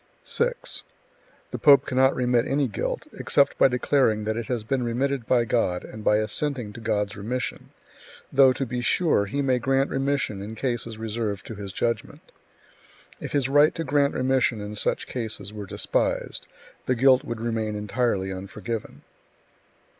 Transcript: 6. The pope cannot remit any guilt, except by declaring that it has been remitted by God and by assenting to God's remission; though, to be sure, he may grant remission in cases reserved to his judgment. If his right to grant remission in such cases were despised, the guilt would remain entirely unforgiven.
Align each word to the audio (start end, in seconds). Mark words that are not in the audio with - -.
6. 0.23 0.81
The 1.51 1.59
pope 1.59 1.85
cannot 1.85 2.15
remit 2.15 2.47
any 2.47 2.67
guilt, 2.67 3.05
except 3.19 3.55
by 3.59 3.67
declaring 3.67 4.23
that 4.23 4.35
it 4.35 4.47
has 4.47 4.63
been 4.63 4.81
remitted 4.81 5.27
by 5.27 5.45
God 5.45 5.83
and 5.83 6.03
by 6.03 6.17
assenting 6.17 6.73
to 6.73 6.81
God's 6.81 7.15
remission; 7.15 7.69
though, 8.33 8.51
to 8.51 8.65
be 8.65 8.81
sure, 8.81 9.27
he 9.27 9.43
may 9.43 9.59
grant 9.59 9.91
remission 9.91 10.41
in 10.41 10.55
cases 10.55 10.97
reserved 10.97 11.45
to 11.45 11.53
his 11.53 11.71
judgment. 11.71 12.31
If 13.19 13.33
his 13.33 13.47
right 13.47 13.75
to 13.75 13.83
grant 13.83 14.15
remission 14.15 14.59
in 14.59 14.75
such 14.75 15.05
cases 15.05 15.53
were 15.53 15.67
despised, 15.67 16.47
the 16.87 16.95
guilt 16.95 17.23
would 17.23 17.39
remain 17.39 17.75
entirely 17.75 18.31
unforgiven. 18.33 19.03